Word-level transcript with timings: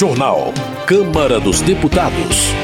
Jornal. 0.00 0.54
Câmara 0.86 1.38
dos 1.38 1.60
Deputados. 1.60 2.54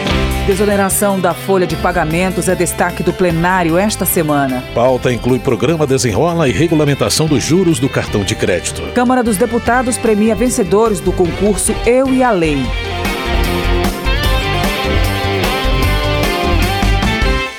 Desoneração 0.47 1.21
da 1.21 1.35
folha 1.35 1.67
de 1.67 1.77
pagamentos 1.77 2.49
é 2.49 2.55
destaque 2.55 3.03
do 3.03 3.13
plenário 3.13 3.77
esta 3.77 4.07
semana. 4.07 4.65
Pauta 4.75 5.13
inclui 5.13 5.39
programa 5.39 5.87
Desenrola 5.87 6.49
e 6.49 6.53
regulamentação 6.53 7.27
dos 7.27 7.45
juros 7.45 7.79
do 7.79 7.91
cartão 7.91 8.25
de 8.25 8.35
crédito. 8.35 8.81
Câmara 8.95 9.23
dos 9.23 9.37
Deputados 9.37 9.99
premia 9.99 10.35
vencedores 10.35 10.99
do 10.99 11.13
concurso 11.13 11.75
Eu 11.85 12.11
e 12.11 12.23
a 12.23 12.31
Lei. 12.31 12.57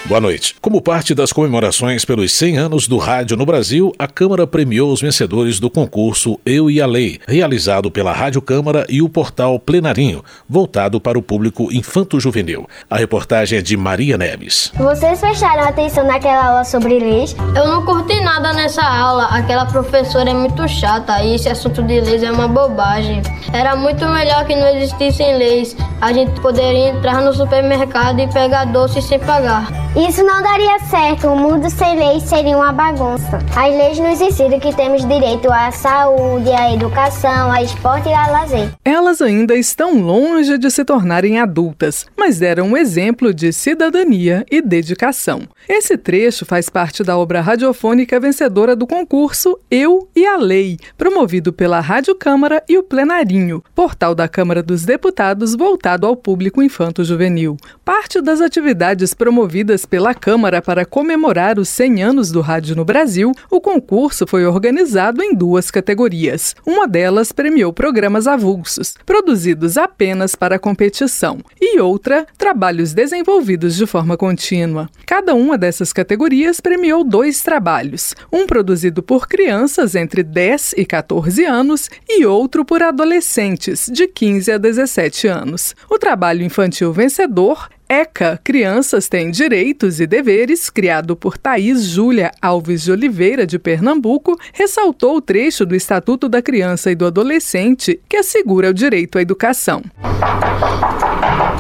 Boa 0.07 0.21
noite. 0.21 0.55
Como 0.61 0.81
parte 0.81 1.13
das 1.13 1.33
comemorações 1.33 2.05
pelos 2.05 2.31
100 2.31 2.57
anos 2.57 2.87
do 2.87 2.97
rádio 2.97 3.35
no 3.35 3.45
Brasil, 3.45 3.91
a 3.99 4.07
Câmara 4.07 4.47
premiou 4.47 4.89
os 4.93 5.01
vencedores 5.01 5.59
do 5.59 5.69
concurso 5.69 6.39
Eu 6.45 6.71
e 6.71 6.81
a 6.81 6.87
Lei, 6.87 7.19
realizado 7.27 7.91
pela 7.91 8.13
Rádio 8.13 8.41
Câmara 8.41 8.85
e 8.87 9.01
o 9.01 9.09
portal 9.09 9.59
Plenarinho, 9.59 10.23
voltado 10.47 11.01
para 11.01 11.19
o 11.19 11.21
público 11.21 11.73
infanto-juvenil. 11.73 12.69
A 12.89 12.95
reportagem 12.95 13.59
é 13.59 13.61
de 13.61 13.75
Maria 13.75 14.17
Neves. 14.17 14.71
Vocês 14.77 15.19
fecharam 15.19 15.63
atenção 15.63 16.07
naquela 16.07 16.45
aula 16.45 16.63
sobre 16.63 16.99
leis? 16.99 17.35
Eu 17.53 17.67
não 17.67 17.85
curti 17.85 18.17
nada 18.21 18.53
nessa 18.53 18.83
aula. 18.83 19.25
Aquela 19.25 19.65
professora 19.65 20.29
é 20.29 20.33
muito 20.33 20.65
chata 20.69 21.21
e 21.21 21.35
esse 21.35 21.49
assunto 21.49 21.83
de 21.83 21.99
leis 21.99 22.23
é 22.23 22.31
uma 22.31 22.47
bobagem. 22.47 23.21
Era 23.51 23.75
muito 23.75 24.07
melhor 24.07 24.45
que 24.45 24.55
não 24.55 24.69
existissem 24.69 25.37
leis. 25.37 25.75
A 25.99 26.13
gente 26.13 26.39
poderia 26.39 26.91
entrar 26.91 27.21
no 27.21 27.33
supermercado 27.33 28.21
e 28.21 28.27
pegar 28.27 28.63
doce 28.63 29.01
sem 29.01 29.19
pagar. 29.19 29.67
Isso 29.97 30.23
não 30.23 30.43
daria 30.43 30.77
certo. 30.91 31.27
O 31.27 31.35
mundo 31.35 31.67
sem 31.71 31.97
leis 31.97 32.21
seria 32.21 32.55
uma 32.55 32.71
bagunça. 32.71 33.39
As 33.55 33.75
leis 33.75 33.97
nos 33.97 34.21
ensinam 34.21 34.59
que 34.59 34.75
temos 34.75 35.03
direito 35.07 35.51
à 35.51 35.71
saúde, 35.71 36.51
à 36.51 36.71
educação, 36.71 37.51
ao 37.51 37.63
esporte 37.63 38.07
e 38.07 38.13
ao 38.13 38.31
lazer. 38.31 38.71
Elas 38.85 39.23
ainda 39.23 39.55
estão 39.55 39.99
longe 39.99 40.59
de 40.59 40.69
se 40.69 40.85
tornarem 40.85 41.39
adultas, 41.39 42.05
mas 42.15 42.37
deram 42.37 42.67
um 42.67 42.77
exemplo 42.77 43.33
de 43.33 43.51
cidadania 43.51 44.45
e 44.51 44.61
dedicação. 44.61 45.41
Esse 45.67 45.97
trecho 45.97 46.45
faz 46.45 46.69
parte 46.69 47.03
da 47.03 47.17
obra 47.17 47.41
radiofônica 47.41 48.19
vencedora 48.19 48.75
do 48.75 48.85
concurso 48.85 49.57
Eu 49.69 50.07
e 50.15 50.27
a 50.27 50.37
Lei, 50.37 50.77
promovido 50.95 51.51
pela 51.51 51.79
Rádio 51.79 52.13
Câmara 52.13 52.63
e 52.69 52.77
o 52.77 52.83
Plenarinho, 52.83 53.63
portal 53.73 54.13
da 54.13 54.27
Câmara 54.27 54.61
dos 54.61 54.85
Deputados 54.85 55.55
voltado 55.55 56.05
ao 56.05 56.15
público 56.15 56.61
infanto-juvenil. 56.61 57.57
Parte 57.83 58.21
das 58.21 58.41
atividades 58.41 59.15
promovidas 59.15 59.86
pela 59.89 60.13
Câmara 60.13 60.61
para 60.61 60.85
comemorar 60.85 61.57
os 61.57 61.69
100 61.69 62.03
anos 62.03 62.31
do 62.31 62.41
rádio 62.41 62.75
no 62.75 62.85
Brasil, 62.85 63.31
o 63.49 63.59
concurso 63.59 64.27
foi 64.27 64.45
organizado 64.45 65.23
em 65.23 65.33
duas 65.33 65.71
categorias. 65.71 66.55
Uma 66.65 66.87
delas 66.87 67.31
premiou 67.31 67.71
programas 67.73 68.27
avulsos, 68.27 68.95
produzidos 69.05 69.77
apenas 69.77 70.35
para 70.35 70.59
competição, 70.59 71.39
e 71.59 71.79
outra, 71.79 72.25
trabalhos 72.37 72.93
desenvolvidos 72.93 73.75
de 73.75 73.85
forma 73.85 74.17
contínua. 74.17 74.89
Cada 75.05 75.33
uma 75.33 75.57
dessas 75.57 75.93
categorias 75.93 76.59
premiou 76.59 77.03
dois 77.03 77.41
trabalhos, 77.41 78.13
um 78.31 78.45
produzido 78.45 79.01
por 79.01 79.27
crianças 79.27 79.95
entre 79.95 80.23
10 80.23 80.73
e 80.77 80.85
14 80.85 81.45
anos 81.45 81.89
e 82.07 82.25
outro 82.25 82.65
por 82.65 82.83
adolescentes 82.83 83.89
de 83.91 84.07
15 84.07 84.51
a 84.51 84.57
17 84.57 85.27
anos. 85.27 85.75
O 85.89 85.97
trabalho 85.97 86.43
infantil 86.43 86.91
vencedor 86.91 87.69
ECA, 87.89 88.37
Crianças 88.43 89.07
Têm 89.07 89.31
Direitos 89.31 90.01
e 90.01 90.07
Deveres, 90.07 90.69
criado 90.69 91.15
por 91.15 91.37
Thaís 91.37 91.85
Júlia 91.85 92.31
Alves 92.41 92.83
de 92.83 92.91
Oliveira, 92.91 93.47
de 93.47 93.57
Pernambuco, 93.57 94.37
ressaltou 94.51 95.15
o 95.15 95.21
trecho 95.21 95.65
do 95.65 95.73
Estatuto 95.73 96.27
da 96.27 96.41
Criança 96.41 96.91
e 96.91 96.95
do 96.95 97.05
Adolescente 97.05 97.97
que 98.09 98.17
assegura 98.17 98.71
o 98.71 98.73
direito 98.73 99.17
à 99.17 99.21
educação. 99.21 99.81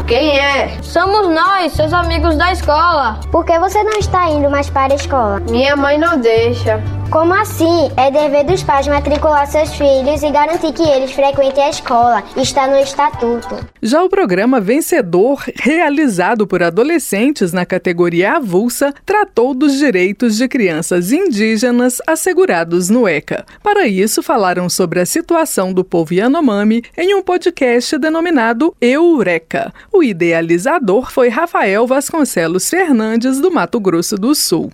Quem 0.05 0.37
é? 0.37 0.81
Somos 0.83 1.29
nós, 1.33 1.71
seus 1.71 1.93
amigos 1.93 2.37
da 2.37 2.51
escola. 2.51 3.19
Por 3.31 3.45
que 3.45 3.57
você 3.59 3.81
não 3.83 3.97
está 3.97 4.29
indo 4.29 4.49
mais 4.49 4.69
para 4.69 4.93
a 4.93 4.95
escola? 4.97 5.39
Minha 5.49 5.77
mãe 5.77 5.97
não 5.97 6.19
deixa. 6.19 6.83
Como 7.09 7.33
assim? 7.33 7.89
É 7.95 8.11
dever 8.11 8.43
dos 8.43 8.61
pais 8.63 8.85
matricular 8.85 9.47
seus 9.47 9.73
filhos 9.73 10.21
e 10.21 10.29
garantir 10.29 10.73
que 10.73 10.83
eles 10.83 11.11
frequentem 11.13 11.63
a 11.63 11.69
escola. 11.69 12.23
Está 12.35 12.67
no 12.67 12.77
estatuto. 12.77 13.65
Já 13.81 14.03
o 14.03 14.09
programa 14.09 14.59
Vencedor, 14.59 15.41
realizado 15.55 16.45
por 16.45 16.61
adolescentes 16.61 17.53
na 17.53 17.65
categoria 17.65 18.33
avulsa, 18.33 18.93
tratou 19.05 19.53
dos 19.53 19.77
direitos 19.77 20.35
de 20.35 20.49
crianças 20.49 21.13
indígenas 21.13 22.01
assegurados 22.05 22.89
no 22.89 23.07
ECA. 23.07 23.45
Para 23.63 23.87
isso, 23.87 24.21
falaram 24.21 24.69
sobre 24.69 24.99
a 24.99 25.05
situação 25.05 25.71
do 25.71 25.85
povo 25.85 26.13
Yanomami 26.13 26.83
em 26.97 27.15
um 27.15 27.23
podcast 27.23 27.97
denominado 27.97 28.75
Eureka. 28.81 29.73
O 29.93 30.03
idealizador 30.03 31.09
foi 31.09 31.29
Rafael 31.29 31.87
Vasconcelos 31.87 32.69
Fernandes, 32.69 33.39
do 33.39 33.49
Mato 33.49 33.79
Grosso 33.79 34.17
do 34.17 34.35
Sul. 34.35 34.69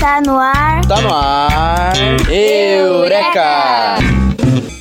Está 0.00 0.22
no 0.22 0.38
ar. 0.38 0.80
Tá 0.86 1.02
no 1.02 1.12
ar. 1.12 1.92
Eureka! 2.32 3.98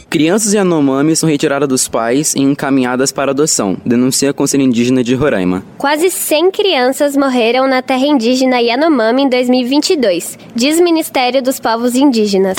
Crianças 0.09 0.53
Yanomami 0.53 1.13
são 1.13 1.28
retiradas 1.28 1.68
dos 1.68 1.90
pais 1.90 2.34
e 2.35 2.40
encaminhadas 2.40 3.12
para 3.12 3.31
adoção, 3.31 3.75
denuncia 3.85 4.29
a 4.29 4.34
Conselho 4.34 4.63
Indígena 4.63 5.03
de 5.03 5.13
Roraima. 5.16 5.62
Quase 5.78 6.09
100 6.09 6.52
crianças 6.52 7.18
morreram 7.18 7.68
na 7.68 7.81
terra 7.81 8.06
indígena 8.06 8.62
Yanomami 8.62 9.24
em 9.24 9.29
2022, 9.29 10.40
diz 10.56 10.79
Ministério 10.79 11.44
dos 11.44 11.59
Povos 11.59 11.96
Indígenas. 11.96 12.58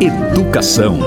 Educação. 0.00 0.98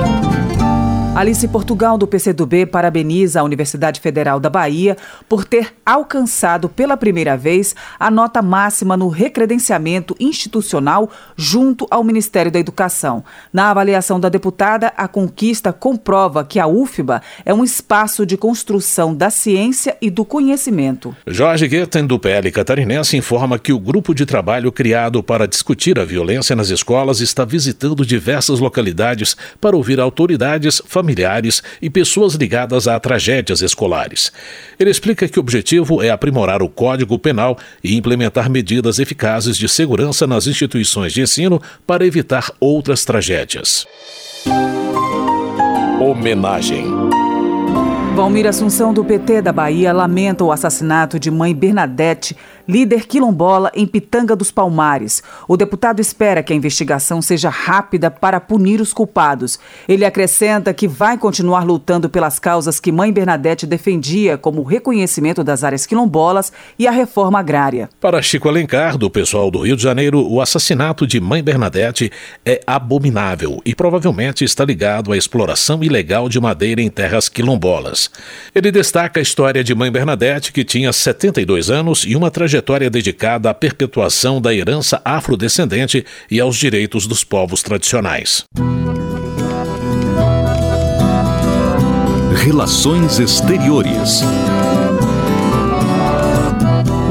Alice 1.22 1.48
Portugal, 1.50 2.00
do 2.00 2.08
PCdoB, 2.08 2.66
parabeniza 2.66 3.40
a 3.40 3.44
Universidade 3.44 4.02
Federal 4.02 4.40
da 4.40 4.50
Bahia 4.50 4.98
por 5.30 5.46
ter 5.46 5.72
alcançado 5.86 6.68
pela 6.68 6.98
primeira 6.98 7.38
vez 7.38 7.76
a 8.00 8.10
nota 8.10 8.42
máxima 8.42 8.98
no 8.98 9.08
recredenciamento 9.08 10.16
institucional 10.20 11.12
junto 11.36 11.86
ao 11.92 12.04
Ministério 12.04 12.52
da 12.52 12.58
Educação. 12.58 13.24
Na 13.54 13.70
avaliação 13.70 14.20
da 14.20 14.30
deputada, 14.30 14.92
a 14.98 15.08
conquista 15.08 15.72
comprova 15.72 16.44
que 16.44 16.60
a 16.60 16.66
UFBA 16.66 17.22
é 17.46 17.54
um 17.54 17.64
espaço 17.64 18.26
de 18.26 18.36
construção 18.36 19.14
da 19.14 19.30
ciência 19.30 19.96
e 20.02 20.10
do 20.10 20.26
conhecimento. 20.26 21.16
Jorge 21.28 21.68
Guetten, 21.68 22.08
do 22.08 22.18
PL 22.18 22.52
Catarinense, 22.52 23.16
informa 23.16 23.60
que 23.60 23.72
o 23.72 23.80
grupo 23.80 24.16
de 24.16 24.26
trabalho 24.26 24.72
criado 24.72 25.22
para 25.22 25.48
discutir 25.48 26.00
a 26.00 26.04
violência 26.04 26.56
nas 26.56 26.72
escolas 26.72 27.22
está 27.22 27.46
visitando 27.46 28.04
diversas 28.04 28.60
localidades 28.60 29.38
para 29.60 29.78
ouvir 29.78 30.00
autoridades, 30.00 30.82
familiares 30.84 31.11
e 31.82 31.90
pessoas 31.90 32.36
ligadas 32.36 32.88
a 32.88 33.00
tragédias 33.00 33.62
escolares. 33.62 34.32
Ele 34.80 34.90
explica 34.90 35.28
que 35.28 35.40
o 35.40 35.42
objetivo 35.42 36.02
é 36.02 36.10
aprimorar 36.10 36.62
o 36.62 36.70
Código 36.70 37.18
Penal 37.20 37.58
e 37.84 37.96
implementar 37.96 38.50
medidas 38.50 39.00
eficazes 39.00 39.58
de 39.58 39.68
segurança 39.68 40.26
nas 40.26 40.48
instituições 40.48 41.14
de 41.14 41.22
ensino 41.22 41.62
para 41.86 42.06
evitar 42.06 42.52
outras 42.60 43.06
tragédias. 43.06 43.86
Homenagem. 46.00 46.86
Valmir 48.22 48.46
Assunção, 48.46 48.94
do 48.94 49.04
PT 49.04 49.42
da 49.42 49.52
Bahia, 49.52 49.92
lamenta 49.92 50.44
o 50.44 50.52
assassinato 50.52 51.20
de 51.20 51.32
mãe 51.32 51.56
Bernadette, 51.56 52.38
líder 52.68 53.08
quilombola 53.08 53.72
em 53.74 53.88
Pitanga 53.88 54.36
dos 54.36 54.52
Palmares. 54.52 55.24
O 55.48 55.58
deputado 55.58 56.00
espera 56.00 56.44
que 56.44 56.54
a 56.54 56.56
investigação 56.56 57.20
seja 57.20 57.50
rápida 57.50 58.12
para 58.12 58.40
punir 58.40 58.80
os 58.80 58.94
culpados. 58.94 59.58
Ele 59.90 60.06
acrescenta 60.06 60.72
que 60.72 60.88
vai 60.88 61.18
continuar 61.18 61.64
lutando 61.64 62.08
pelas 62.12 62.38
causas 62.38 62.80
que 62.80 62.92
mãe 62.92 63.12
Bernadette 63.12 63.66
defendia, 63.66 64.38
como 64.38 64.62
o 64.62 64.66
reconhecimento 64.66 65.44
das 65.44 65.64
áreas 65.64 65.88
quilombolas 65.88 66.54
e 66.78 66.88
a 66.88 66.92
reforma 66.92 67.40
agrária. 67.40 67.90
Para 68.00 68.22
Chico 68.22 68.48
Alencar, 68.48 69.00
do 69.00 69.10
pessoal 69.10 69.50
do 69.50 69.62
Rio 69.62 69.76
de 69.76 69.82
Janeiro, 69.82 70.24
o 70.32 70.40
assassinato 70.40 71.08
de 71.08 71.20
mãe 71.20 71.42
Bernadette 71.42 72.12
é 72.46 72.62
abominável 72.68 73.60
e 73.66 73.74
provavelmente 73.74 74.44
está 74.44 74.64
ligado 74.64 75.12
à 75.12 75.18
exploração 75.18 75.84
ilegal 75.84 76.30
de 76.30 76.40
madeira 76.40 76.84
em 76.84 76.90
terras 76.90 77.28
quilombolas. 77.28 78.11
Ele 78.54 78.72
destaca 78.72 79.20
a 79.20 79.24
história 79.24 79.64
de 79.64 79.74
mãe 79.74 79.92
Bernadette, 79.92 80.52
que 80.52 80.64
tinha 80.64 80.92
72 80.92 81.70
anos 81.70 82.04
e 82.06 82.16
uma 82.16 82.32
trajetória 82.32 82.90
dedicada 82.90 83.50
à 83.50 83.54
perpetuação 83.54 84.42
da 84.42 84.54
herança 84.54 85.02
afrodescendente 85.04 86.06
e 86.30 86.40
aos 86.40 86.58
direitos 86.58 87.08
dos 87.08 87.24
povos 87.24 87.62
tradicionais. 87.62 88.46
Relações 92.36 93.20
Exteriores. 93.20 94.22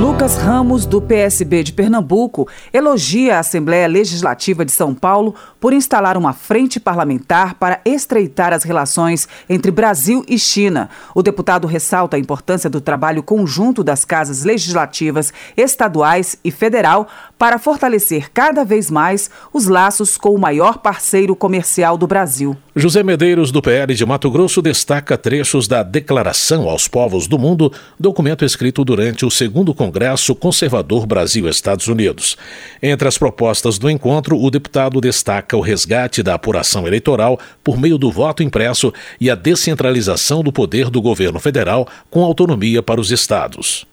Lucas 0.01 0.39
Ramos, 0.39 0.87
do 0.87 0.99
PSB 0.99 1.63
de 1.63 1.75
Pernambuco, 1.75 2.49
elogia 2.73 3.37
a 3.37 3.41
Assembleia 3.41 3.87
Legislativa 3.87 4.65
de 4.65 4.73
São 4.73 4.95
Paulo 4.95 5.35
por 5.61 5.75
instalar 5.75 6.17
uma 6.17 6.33
frente 6.33 6.81
parlamentar 6.81 7.57
para 7.57 7.83
estreitar 7.85 8.55
as 8.55 8.63
relações 8.63 9.29
entre 9.47 9.71
Brasil 9.71 10.25
e 10.27 10.39
China. 10.39 10.89
O 11.15 11.23
deputado 11.23 11.67
ressalta 11.67 12.17
a 12.17 12.19
importância 12.19 12.71
do 12.71 12.81
trabalho 12.81 13.23
conjunto 13.23 13.85
das 13.85 14.03
casas 14.03 14.43
legislativas 14.43 15.35
estaduais 15.55 16.39
e 16.43 16.51
federal 16.51 17.07
para 17.41 17.59
fortalecer 17.59 18.31
cada 18.35 18.67
vez 18.67 18.91
mais 18.91 19.31
os 19.51 19.67
laços 19.67 20.19
com 20.19 20.35
o 20.35 20.39
maior 20.39 20.77
parceiro 20.77 21.35
comercial 21.35 21.97
do 21.97 22.07
Brasil. 22.07 22.55
José 22.77 23.03
Medeiros, 23.03 23.51
do 23.51 23.63
PL 23.63 23.95
de 23.95 24.05
Mato 24.05 24.31
Grosso, 24.31 24.61
destaca 24.61 25.17
trechos 25.17 25.67
da 25.67 25.83
Declaração 25.83 26.69
aos 26.69 26.87
Povos 26.87 27.27
do 27.27 27.39
Mundo, 27.39 27.73
documento 27.99 28.45
escrito 28.45 28.85
durante 28.85 29.25
o 29.25 29.31
segundo 29.31 29.73
Congresso 29.73 30.35
Conservador 30.35 31.07
Brasil-Estados 31.07 31.89
Unidos. 31.89 32.37
Entre 32.83 33.09
as 33.09 33.17
propostas 33.17 33.79
do 33.79 33.89
encontro, 33.89 34.39
o 34.39 34.51
deputado 34.51 35.01
destaca 35.01 35.57
o 35.57 35.63
resgate 35.63 36.23
da 36.23 36.35
apuração 36.35 36.87
eleitoral 36.87 37.41
por 37.65 37.81
meio 37.81 37.97
do 37.97 38.13
voto 38.13 38.43
impresso 38.43 38.93
e 39.19 39.31
a 39.31 39.35
descentralização 39.35 40.43
do 40.43 40.53
poder 40.53 40.91
do 40.91 41.01
governo 41.01 41.41
federal 41.41 41.89
com 42.11 42.23
autonomia 42.23 42.83
para 42.83 43.01
os 43.01 43.11
estados. 43.11 43.87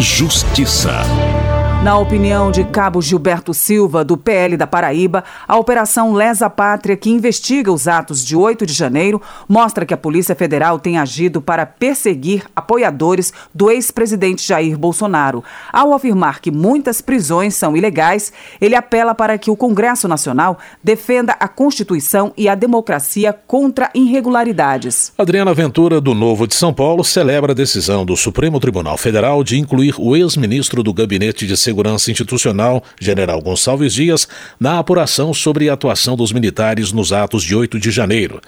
Justiça. 0.00 1.02
Na 1.80 1.96
opinião 1.96 2.50
de 2.50 2.64
Cabo 2.64 3.00
Gilberto 3.00 3.54
Silva, 3.54 4.04
do 4.04 4.16
PL 4.16 4.56
da 4.56 4.66
Paraíba, 4.66 5.22
a 5.46 5.56
Operação 5.56 6.12
Lesa 6.12 6.50
Pátria, 6.50 6.96
que 6.96 7.08
investiga 7.08 7.72
os 7.72 7.86
atos 7.86 8.26
de 8.26 8.34
8 8.34 8.66
de 8.66 8.72
janeiro, 8.72 9.22
mostra 9.48 9.86
que 9.86 9.94
a 9.94 9.96
Polícia 9.96 10.34
Federal 10.34 10.80
tem 10.80 10.98
agido 10.98 11.40
para 11.40 11.64
perseguir 11.64 12.42
apoiadores 12.54 13.32
do 13.54 13.70
ex-presidente 13.70 14.46
Jair 14.46 14.76
Bolsonaro. 14.76 15.44
Ao 15.72 15.94
afirmar 15.94 16.40
que 16.40 16.50
muitas 16.50 17.00
prisões 17.00 17.54
são 17.54 17.76
ilegais, 17.76 18.32
ele 18.60 18.74
apela 18.74 19.14
para 19.14 19.38
que 19.38 19.50
o 19.50 19.56
Congresso 19.56 20.08
Nacional 20.08 20.58
defenda 20.82 21.36
a 21.38 21.46
Constituição 21.46 22.32
e 22.36 22.48
a 22.48 22.56
democracia 22.56 23.32
contra 23.46 23.88
irregularidades. 23.94 25.12
Adriana 25.16 25.54
Ventura, 25.54 26.00
do 26.00 26.12
Novo 26.12 26.48
de 26.48 26.56
São 26.56 26.74
Paulo, 26.74 27.04
celebra 27.04 27.52
a 27.52 27.54
decisão 27.54 28.04
do 28.04 28.16
Supremo 28.16 28.58
Tribunal 28.58 28.98
Federal 28.98 29.44
de 29.44 29.56
incluir 29.56 29.94
o 29.96 30.16
ex-ministro 30.16 30.82
do 30.82 30.92
Gabinete 30.92 31.46
de 31.46 31.56
Segurança 31.68 32.10
Institucional, 32.10 32.82
General 32.98 33.38
Gonçalves 33.42 33.92
Dias, 33.92 34.26
na 34.58 34.78
apuração 34.78 35.34
sobre 35.34 35.68
a 35.68 35.74
atuação 35.74 36.16
dos 36.16 36.32
militares 36.32 36.92
nos 36.92 37.12
atos 37.12 37.44
de 37.44 37.54
8 37.54 37.78
de 37.78 37.90
janeiro. 37.90 38.40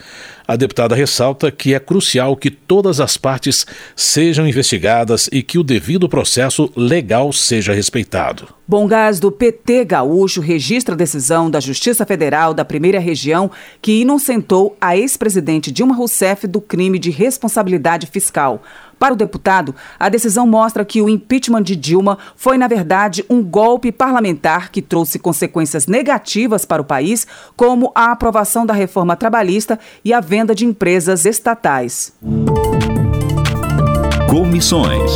A 0.48 0.56
deputada 0.56 0.94
ressalta 0.94 1.50
que 1.50 1.74
é 1.74 1.78
crucial 1.78 2.34
que 2.34 2.50
todas 2.50 2.98
as 2.98 3.18
partes 3.18 3.66
sejam 3.94 4.48
investigadas 4.48 5.28
e 5.30 5.42
que 5.42 5.58
o 5.58 5.62
devido 5.62 6.08
processo 6.08 6.72
legal 6.74 7.30
seja 7.30 7.74
respeitado. 7.74 8.59
Bom 8.70 8.86
Gás 8.86 9.18
do 9.18 9.32
PT 9.32 9.84
Gaúcho 9.84 10.40
registra 10.40 10.94
a 10.94 10.96
decisão 10.96 11.50
da 11.50 11.58
Justiça 11.58 12.06
Federal 12.06 12.54
da 12.54 12.64
Primeira 12.64 13.00
Região 13.00 13.50
que 13.82 14.02
inocentou 14.02 14.76
a 14.80 14.96
ex-presidente 14.96 15.72
Dilma 15.72 15.92
Rousseff 15.92 16.46
do 16.46 16.60
crime 16.60 16.96
de 16.96 17.10
responsabilidade 17.10 18.06
fiscal. 18.06 18.62
Para 18.96 19.14
o 19.14 19.16
deputado, 19.16 19.74
a 19.98 20.08
decisão 20.08 20.46
mostra 20.46 20.84
que 20.84 21.02
o 21.02 21.08
impeachment 21.08 21.64
de 21.64 21.74
Dilma 21.74 22.16
foi, 22.36 22.56
na 22.56 22.68
verdade, 22.68 23.24
um 23.28 23.42
golpe 23.42 23.90
parlamentar 23.90 24.70
que 24.70 24.80
trouxe 24.80 25.18
consequências 25.18 25.88
negativas 25.88 26.64
para 26.64 26.80
o 26.80 26.84
país, 26.84 27.26
como 27.56 27.90
a 27.92 28.12
aprovação 28.12 28.64
da 28.64 28.72
reforma 28.72 29.16
trabalhista 29.16 29.80
e 30.04 30.12
a 30.12 30.20
venda 30.20 30.54
de 30.54 30.64
empresas 30.64 31.24
estatais. 31.24 32.12
Comissões. 34.28 35.10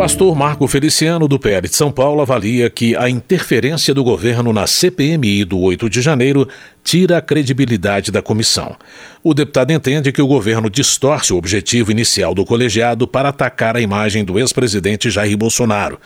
Pastor 0.00 0.34
Marco 0.34 0.66
Feliciano, 0.66 1.28
do 1.28 1.38
PL 1.38 1.68
de 1.68 1.76
São 1.76 1.92
Paulo, 1.92 2.22
avalia 2.22 2.70
que 2.70 2.96
a 2.96 3.10
interferência 3.10 3.92
do 3.92 4.02
governo 4.02 4.50
na 4.50 4.66
CPMI 4.66 5.44
do 5.44 5.60
8 5.60 5.90
de 5.90 6.00
janeiro 6.00 6.48
tira 6.82 7.18
a 7.18 7.22
credibilidade 7.22 8.10
da 8.10 8.22
comissão. 8.22 8.76
O 9.22 9.34
deputado 9.34 9.70
entende 9.70 10.12
que 10.12 10.22
o 10.22 10.26
governo 10.26 10.70
distorce 10.70 11.32
o 11.32 11.36
objetivo 11.36 11.90
inicial 11.90 12.34
do 12.34 12.44
colegiado 12.44 13.06
para 13.06 13.28
atacar 13.28 13.76
a 13.76 13.80
imagem 13.80 14.24
do 14.24 14.38
ex-presidente 14.38 15.10
Jair 15.10 15.36
Bolsonaro. 15.36 15.98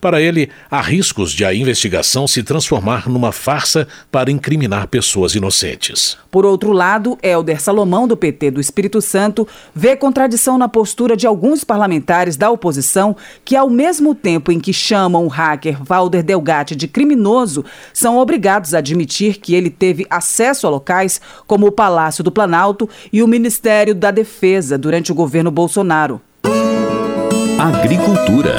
Para 0.00 0.20
ele, 0.20 0.48
há 0.70 0.80
riscos 0.80 1.32
de 1.32 1.44
a 1.44 1.54
investigação 1.54 2.26
se 2.26 2.42
transformar 2.42 3.08
numa 3.08 3.30
farsa 3.30 3.86
para 4.10 4.32
incriminar 4.32 4.88
pessoas 4.88 5.34
inocentes. 5.34 6.16
Por 6.30 6.46
outro 6.46 6.72
lado, 6.72 7.18
Helder 7.22 7.60
Salomão, 7.60 8.08
do 8.08 8.16
PT 8.16 8.50
do 8.52 8.60
Espírito 8.60 9.00
Santo, 9.00 9.46
vê 9.74 9.94
contradição 9.94 10.56
na 10.56 10.66
postura 10.66 11.16
de 11.16 11.26
alguns 11.26 11.62
parlamentares 11.62 12.36
da 12.36 12.50
oposição 12.50 13.14
que, 13.44 13.54
ao 13.54 13.68
mesmo 13.68 14.14
tempo 14.14 14.50
em 14.50 14.58
que 14.58 14.72
chamam 14.72 15.26
o 15.26 15.28
hacker 15.28 15.84
Valder 15.84 16.22
Delgatti 16.22 16.74
de 16.74 16.88
criminoso, 16.88 17.64
são 17.92 18.16
obrigados 18.16 18.74
a 18.74 18.78
admitir 18.78 19.38
que 19.38 19.54
ele 19.54 19.70
teve 19.70 20.06
acesso 20.22 20.66
a 20.66 20.70
locais 20.70 21.20
como 21.46 21.66
o 21.66 21.72
Palácio 21.72 22.22
do 22.22 22.30
Planalto 22.30 22.88
e 23.12 23.22
o 23.22 23.28
Ministério 23.28 23.94
da 23.94 24.12
Defesa 24.12 24.78
durante 24.78 25.10
o 25.10 25.14
governo 25.14 25.50
Bolsonaro. 25.50 26.20
Agricultura. 27.58 28.56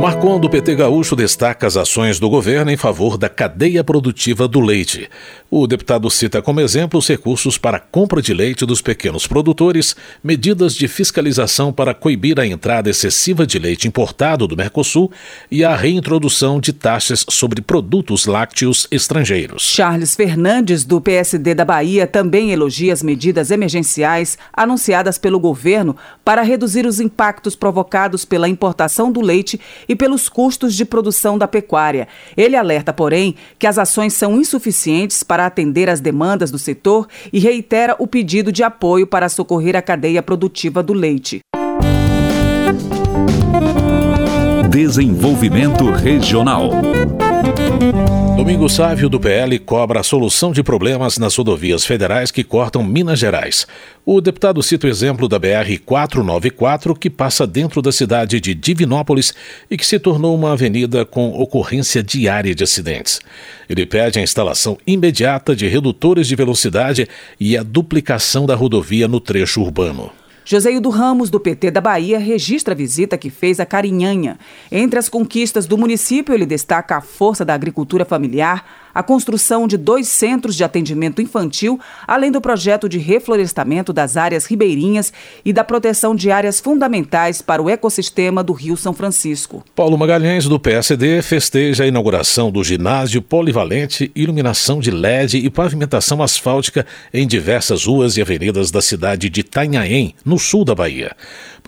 Marcon 0.00 0.38
do 0.38 0.48
PT 0.48 0.76
Gaúcho 0.76 1.16
destaca 1.16 1.66
as 1.66 1.76
ações 1.76 2.20
do 2.20 2.30
governo 2.30 2.70
em 2.70 2.76
favor 2.76 3.18
da 3.18 3.28
cadeia 3.28 3.82
produtiva 3.82 4.46
do 4.46 4.60
leite. 4.60 5.10
O 5.50 5.66
deputado 5.66 6.10
cita 6.10 6.42
como 6.42 6.60
exemplo 6.60 6.98
os 6.98 7.08
recursos 7.08 7.56
para 7.56 7.80
compra 7.80 8.20
de 8.20 8.34
leite 8.34 8.66
dos 8.66 8.82
pequenos 8.82 9.26
produtores, 9.26 9.96
medidas 10.22 10.74
de 10.74 10.86
fiscalização 10.86 11.72
para 11.72 11.94
coibir 11.94 12.38
a 12.38 12.46
entrada 12.46 12.90
excessiva 12.90 13.46
de 13.46 13.58
leite 13.58 13.88
importado 13.88 14.46
do 14.46 14.54
Mercosul 14.54 15.10
e 15.50 15.64
a 15.64 15.74
reintrodução 15.74 16.60
de 16.60 16.70
taxas 16.74 17.24
sobre 17.30 17.62
produtos 17.62 18.26
lácteos 18.26 18.86
estrangeiros. 18.90 19.62
Charles 19.62 20.14
Fernandes, 20.14 20.84
do 20.84 21.00
PSD 21.00 21.54
da 21.54 21.64
Bahia, 21.64 22.06
também 22.06 22.50
elogia 22.50 22.92
as 22.92 23.02
medidas 23.02 23.50
emergenciais 23.50 24.36
anunciadas 24.52 25.16
pelo 25.16 25.40
governo 25.40 25.96
para 26.22 26.42
reduzir 26.42 26.84
os 26.84 27.00
impactos 27.00 27.56
provocados 27.56 28.22
pela 28.22 28.50
importação 28.50 29.10
do 29.10 29.22
leite 29.22 29.58
e 29.88 29.96
pelos 29.96 30.28
custos 30.28 30.74
de 30.74 30.84
produção 30.84 31.38
da 31.38 31.48
pecuária. 31.48 32.06
Ele 32.36 32.54
alerta, 32.54 32.92
porém, 32.92 33.34
que 33.58 33.66
as 33.66 33.78
ações 33.78 34.12
são 34.12 34.38
insuficientes 34.38 35.22
para 35.22 35.37
atender 35.46 35.88
às 35.88 36.00
demandas 36.00 36.50
do 36.50 36.58
setor 36.58 37.06
e 37.32 37.38
reitera 37.38 37.94
o 37.98 38.06
pedido 38.06 38.50
de 38.52 38.62
apoio 38.62 39.06
para 39.06 39.28
socorrer 39.28 39.76
a 39.76 39.82
cadeia 39.82 40.22
produtiva 40.22 40.82
do 40.82 40.92
leite. 40.92 41.40
Desenvolvimento 44.70 45.90
Regional. 45.90 46.70
Domingo 48.36 48.68
Sávio 48.68 49.08
do 49.08 49.20
PL 49.20 49.58
cobra 49.58 50.00
a 50.00 50.02
solução 50.02 50.52
de 50.52 50.62
problemas 50.62 51.18
nas 51.18 51.36
rodovias 51.36 51.84
federais 51.84 52.30
que 52.30 52.42
cortam 52.42 52.82
Minas 52.82 53.18
Gerais. 53.18 53.66
O 54.06 54.20
deputado 54.20 54.62
cita 54.62 54.86
o 54.86 54.90
exemplo 54.90 55.28
da 55.28 55.38
BR-494, 55.38 56.96
que 56.96 57.10
passa 57.10 57.46
dentro 57.46 57.80
da 57.80 57.92
cidade 57.92 58.40
de 58.40 58.54
Divinópolis 58.54 59.32
e 59.70 59.76
que 59.76 59.86
se 59.86 59.98
tornou 59.98 60.34
uma 60.34 60.52
avenida 60.52 61.04
com 61.04 61.30
ocorrência 61.30 62.02
diária 62.02 62.54
de 62.54 62.64
acidentes. 62.64 63.20
Ele 63.68 63.86
pede 63.86 64.18
a 64.18 64.22
instalação 64.22 64.78
imediata 64.86 65.54
de 65.54 65.68
redutores 65.68 66.26
de 66.26 66.34
velocidade 66.34 67.08
e 67.38 67.56
a 67.56 67.62
duplicação 67.62 68.46
da 68.46 68.54
rodovia 68.54 69.06
no 69.06 69.20
trecho 69.20 69.62
urbano. 69.62 70.10
Joseildo 70.50 70.88
Ramos, 70.88 71.28
do 71.28 71.38
PT 71.38 71.70
da 71.70 71.78
Bahia, 71.78 72.18
registra 72.18 72.72
a 72.72 72.74
visita 72.74 73.18
que 73.18 73.28
fez 73.28 73.60
a 73.60 73.66
Carinhanha. 73.66 74.38
Entre 74.72 74.98
as 74.98 75.06
conquistas 75.06 75.66
do 75.66 75.76
município, 75.76 76.34
ele 76.34 76.46
destaca 76.46 76.96
a 76.96 77.02
força 77.02 77.44
da 77.44 77.52
agricultura 77.52 78.02
familiar, 78.02 78.64
a 78.94 79.02
construção 79.02 79.66
de 79.66 79.76
dois 79.76 80.08
centros 80.08 80.56
de 80.56 80.64
atendimento 80.64 81.22
infantil, 81.22 81.78
além 82.06 82.30
do 82.30 82.40
projeto 82.40 82.88
de 82.88 82.98
reflorestamento 82.98 83.92
das 83.92 84.16
áreas 84.16 84.46
ribeirinhas 84.46 85.12
e 85.44 85.52
da 85.52 85.64
proteção 85.64 86.14
de 86.14 86.30
áreas 86.30 86.60
fundamentais 86.60 87.40
para 87.42 87.62
o 87.62 87.70
ecossistema 87.70 88.42
do 88.42 88.52
Rio 88.52 88.76
São 88.76 88.92
Francisco. 88.92 89.64
Paulo 89.74 89.96
Magalhães, 89.96 90.46
do 90.46 90.58
PSD, 90.58 91.22
festeja 91.22 91.84
a 91.84 91.86
inauguração 91.86 92.50
do 92.50 92.62
ginásio 92.64 93.22
polivalente, 93.22 94.10
iluminação 94.14 94.80
de 94.80 94.90
LED 94.90 95.38
e 95.38 95.50
pavimentação 95.50 96.22
asfáltica 96.22 96.86
em 97.12 97.26
diversas 97.26 97.84
ruas 97.84 98.16
e 98.16 98.22
avenidas 98.22 98.70
da 98.70 98.80
cidade 98.80 99.28
de 99.28 99.40
Itanhaém, 99.40 100.14
no 100.24 100.38
sul 100.38 100.64
da 100.64 100.74
Bahia. 100.74 101.14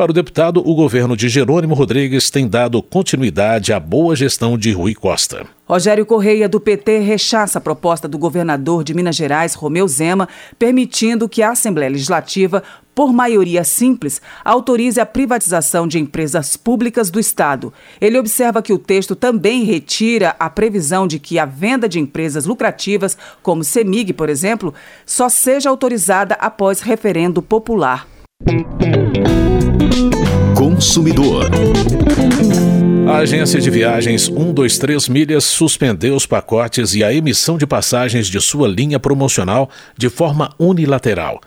Para 0.01 0.13
o 0.13 0.15
deputado, 0.15 0.67
o 0.67 0.75
governo 0.75 1.15
de 1.15 1.29
Jerônimo 1.29 1.75
Rodrigues 1.75 2.31
tem 2.31 2.49
dado 2.49 2.83
continuidade 2.83 3.71
à 3.71 3.79
boa 3.79 4.17
gestão 4.17 4.57
de 4.57 4.73
Rui 4.73 4.95
Costa. 4.95 5.45
Rogério 5.67 6.07
Correia, 6.07 6.49
do 6.49 6.59
PT, 6.59 7.01
rechaça 7.01 7.59
a 7.59 7.61
proposta 7.61 8.09
do 8.09 8.17
governador 8.17 8.83
de 8.83 8.95
Minas 8.95 9.15
Gerais, 9.15 9.53
Romeu 9.53 9.87
Zema, 9.87 10.27
permitindo 10.59 11.29
que 11.29 11.43
a 11.43 11.51
Assembleia 11.51 11.91
Legislativa 11.91 12.63
por 12.95 13.13
maioria 13.13 13.63
simples, 13.63 14.23
autorize 14.43 14.99
a 14.99 15.05
privatização 15.05 15.87
de 15.87 15.99
empresas 15.99 16.57
públicas 16.57 17.11
do 17.11 17.21
Estado. 17.21 17.71
Ele 18.01 18.19
observa 18.19 18.63
que 18.63 18.73
o 18.73 18.79
texto 18.79 19.15
também 19.15 19.65
retira 19.65 20.35
a 20.41 20.49
previsão 20.49 21.07
de 21.07 21.19
que 21.19 21.39
a 21.39 21.45
venda 21.45 21.87
de 21.87 22.01
empresas 22.01 22.47
lucrativas, 22.47 23.19
como 23.43 23.63
Semig, 23.63 24.15
por 24.15 24.31
exemplo, 24.31 24.73
só 25.05 25.29
seja 25.29 25.69
autorizada 25.69 26.37
após 26.41 26.81
referendo 26.81 27.43
popular. 27.43 28.07
Consumidor. 30.81 31.51
A 33.07 33.19
agência 33.19 33.61
de 33.61 33.69
viagens 33.69 34.23
123 34.23 35.11
Milhas 35.11 35.45
suspendeu 35.45 36.17
os 36.17 36.25
pacotes 36.25 36.95
e 36.95 37.05
a 37.05 37.13
emissão 37.13 37.59
de 37.59 37.67
passagens 37.67 38.29
de 38.29 38.41
sua 38.41 38.67
linha 38.67 38.99
promocional 38.99 39.69
de 39.95 40.09
forma 40.09 40.55
unilateral. 40.59 41.39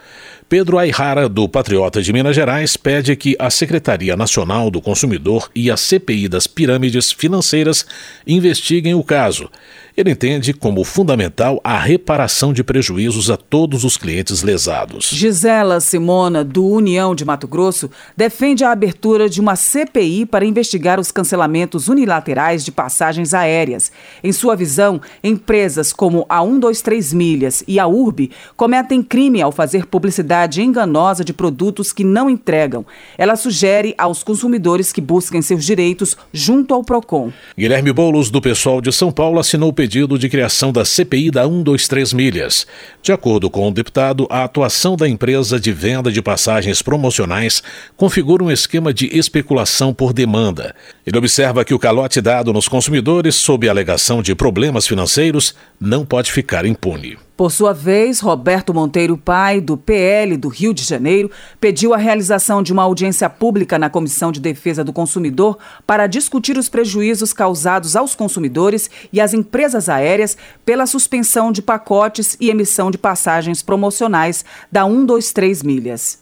Pedro 0.47 0.77
Ayrara, 0.77 1.27
do 1.27 1.49
Patriota 1.49 1.99
de 1.99 2.13
Minas 2.13 2.35
Gerais, 2.35 2.77
pede 2.77 3.15
que 3.15 3.35
a 3.39 3.49
Secretaria 3.49 4.15
Nacional 4.15 4.69
do 4.69 4.79
Consumidor 4.79 5.49
e 5.55 5.71
a 5.71 5.75
CPI 5.75 6.27
das 6.27 6.45
Pirâmides 6.45 7.11
Financeiras 7.11 7.87
investiguem 8.27 8.93
o 8.93 9.03
caso. 9.03 9.49
Ele 9.95 10.09
entende 10.09 10.53
como 10.53 10.83
fundamental 10.83 11.61
a 11.63 11.77
reparação 11.77 12.51
de 12.51 12.63
prejuízos 12.63 13.29
a 13.29 13.37
todos 13.37 13.83
os 13.83 13.95
clientes 13.95 14.41
lesados. 14.41 15.11
Gisela 15.11 15.79
Simona, 15.79 16.43
do 16.43 16.65
União 16.65 17.13
de 17.13 17.23
Mato 17.23 17.47
Grosso, 17.47 17.91
defende 18.17 18.63
a 18.63 18.71
abertura 18.71 19.29
de 19.29 19.39
uma 19.39 19.55
CPI 19.55 20.25
para 20.25 20.45
investigar 20.45 20.99
os 20.99 21.11
cancelamentos 21.11 21.89
unilaterais 21.89 22.65
de 22.65 22.71
passagens 22.71 23.35
aéreas. 23.35 23.91
Em 24.23 24.31
sua 24.31 24.55
visão, 24.55 24.99
empresas 25.23 25.93
como 25.93 26.25
a 26.27 26.41
123 26.41 27.13
Milhas 27.13 27.63
e 27.67 27.79
a 27.79 27.85
URB 27.85 28.31
cometem 28.57 29.03
crime 29.03 29.43
ao 29.43 29.51
fazer 29.51 29.85
publicidade 29.85 30.63
enganosa 30.63 31.23
de 31.23 31.33
produtos 31.33 31.93
que 31.93 32.03
não 32.03 32.31
entregam. 32.31 32.83
Ela 33.15 33.35
sugere 33.35 33.93
aos 33.95 34.23
consumidores 34.23 34.91
que 34.91 35.01
busquem 35.01 35.43
seus 35.43 35.63
direitos 35.63 36.17
junto 36.31 36.73
ao 36.73 36.83
PROCON. 36.83 37.31
Guilherme 37.55 37.93
Boulos, 37.93 38.31
do 38.31 38.41
Pessoal 38.41 38.81
de 38.81 38.91
São 38.91 39.11
Paulo, 39.11 39.39
assinou 39.39 39.69
o 39.69 39.73
pedido 39.83 40.17
de 40.17 40.29
criação 40.29 40.71
da 40.71 40.85
CPI 40.85 41.29
da 41.29 41.43
123 41.43 42.13
Milhas. 42.13 42.65
De 43.01 43.11
acordo 43.11 43.49
com 43.49 43.67
o 43.67 43.71
deputado, 43.71 44.25
a 44.29 44.45
atuação 44.45 44.95
da 44.95 45.09
empresa 45.09 45.59
de 45.59 45.73
venda 45.73 46.09
de 46.09 46.21
passagens 46.21 46.81
promocionais 46.81 47.61
configura 47.97 48.45
um 48.45 48.49
esquema 48.49 48.93
de 48.93 49.07
especulação 49.07 49.93
por 49.93 50.13
demanda. 50.13 50.73
Ele 51.05 51.17
observa 51.17 51.65
que 51.65 51.73
o 51.73 51.79
calote 51.79 52.21
dado 52.21 52.53
nos 52.53 52.69
consumidores, 52.69 53.35
sob 53.35 53.67
a 53.67 53.71
alegação 53.71 54.21
de 54.21 54.33
problemas 54.33 54.87
financeiros, 54.87 55.53
não 55.77 56.05
pode 56.05 56.31
ficar 56.31 56.65
impune. 56.65 57.17
Por 57.35 57.51
sua 57.51 57.73
vez, 57.73 58.19
Roberto 58.19 58.73
Monteiro 58.73 59.17
Pai, 59.17 59.59
do 59.59 59.75
PL 59.75 60.37
do 60.37 60.49
Rio 60.49 60.73
de 60.73 60.83
Janeiro, 60.83 61.31
pediu 61.59 61.93
a 61.93 61.97
realização 61.97 62.61
de 62.61 62.71
uma 62.71 62.83
audiência 62.83 63.27
pública 63.27 63.79
na 63.79 63.89
Comissão 63.89 64.31
de 64.31 64.39
Defesa 64.39 64.83
do 64.83 64.93
Consumidor 64.93 65.57
para 65.87 66.05
discutir 66.05 66.57
os 66.57 66.69
prejuízos 66.69 67.33
causados 67.33 67.95
aos 67.95 68.13
consumidores 68.13 68.89
e 69.11 69.19
às 69.19 69.33
empresas 69.33 69.89
aéreas 69.89 70.37
pela 70.63 70.85
suspensão 70.85 71.51
de 71.51 71.61
pacotes 71.61 72.37
e 72.39 72.51
emissão 72.51 72.91
de 72.91 72.99
passagens 72.99 73.63
promocionais 73.63 74.45
da 74.71 74.85
123 74.85 75.63
milhas. 75.63 76.19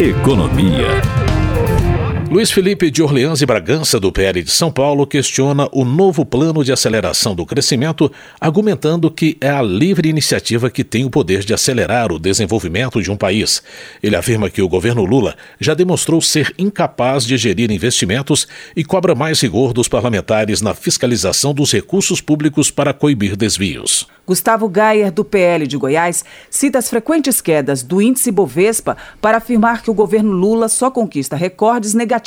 Economia. 0.00 1.37
Luiz 2.30 2.50
Felipe 2.50 2.90
de 2.90 3.02
Orleans 3.02 3.40
e 3.40 3.46
Bragança, 3.46 3.98
do 3.98 4.12
PL 4.12 4.42
de 4.42 4.50
São 4.50 4.70
Paulo, 4.70 5.06
questiona 5.06 5.66
o 5.72 5.82
novo 5.82 6.26
plano 6.26 6.62
de 6.62 6.70
aceleração 6.70 7.34
do 7.34 7.46
crescimento, 7.46 8.12
argumentando 8.38 9.10
que 9.10 9.38
é 9.40 9.48
a 9.48 9.62
livre 9.62 10.10
iniciativa 10.10 10.68
que 10.68 10.84
tem 10.84 11.06
o 11.06 11.10
poder 11.10 11.42
de 11.42 11.54
acelerar 11.54 12.12
o 12.12 12.18
desenvolvimento 12.18 13.00
de 13.00 13.10
um 13.10 13.16
país. 13.16 13.62
Ele 14.02 14.14
afirma 14.14 14.50
que 14.50 14.60
o 14.60 14.68
governo 14.68 15.06
Lula 15.06 15.36
já 15.58 15.72
demonstrou 15.72 16.20
ser 16.20 16.54
incapaz 16.58 17.24
de 17.24 17.34
gerir 17.38 17.70
investimentos 17.70 18.46
e 18.76 18.84
cobra 18.84 19.14
mais 19.14 19.40
rigor 19.40 19.72
dos 19.72 19.88
parlamentares 19.88 20.60
na 20.60 20.74
fiscalização 20.74 21.54
dos 21.54 21.72
recursos 21.72 22.20
públicos 22.20 22.70
para 22.70 22.92
coibir 22.92 23.36
desvios. 23.36 24.06
Gustavo 24.26 24.68
Gayer, 24.68 25.10
do 25.10 25.24
PL 25.24 25.66
de 25.66 25.78
Goiás, 25.78 26.22
cita 26.50 26.78
as 26.78 26.90
frequentes 26.90 27.40
quedas 27.40 27.82
do 27.82 28.02
índice 28.02 28.30
Bovespa 28.30 28.94
para 29.22 29.38
afirmar 29.38 29.82
que 29.82 29.90
o 29.90 29.94
governo 29.94 30.32
Lula 30.32 30.68
só 30.68 30.90
conquista 30.90 31.34
recordes 31.34 31.94
negativos. 31.94 32.17